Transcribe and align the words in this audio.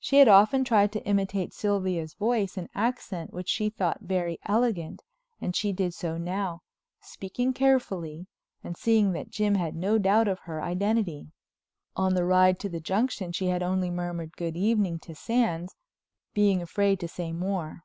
She 0.00 0.18
had 0.18 0.26
often 0.26 0.64
tried 0.64 0.90
to 0.90 1.06
imitate 1.06 1.52
Sylvia's 1.54 2.14
voice 2.14 2.56
and 2.56 2.68
accent 2.74 3.32
which 3.32 3.48
she 3.48 3.70
thought 3.70 4.00
very 4.00 4.38
elegant, 4.44 5.04
and 5.40 5.54
she 5.54 5.72
did 5.72 5.94
so 5.94 6.18
now, 6.18 6.62
speaking 7.00 7.52
carefully 7.52 8.26
and 8.64 8.76
seeing 8.76 9.12
that 9.12 9.30
Jim 9.30 9.54
had 9.54 9.76
no 9.76 9.98
doubt 9.98 10.26
of 10.26 10.40
her 10.40 10.60
identity. 10.60 11.30
On 11.94 12.14
the 12.14 12.24
ride 12.24 12.58
to 12.58 12.68
the 12.68 12.80
Junction 12.80 13.30
she 13.30 13.46
had 13.46 13.62
only 13.62 13.88
murmured 13.88 14.36
"Good 14.36 14.56
evening" 14.56 14.98
to 14.98 15.14
Sands, 15.14 15.76
being 16.34 16.60
afraid 16.60 16.98
to 16.98 17.06
say 17.06 17.30
more. 17.32 17.84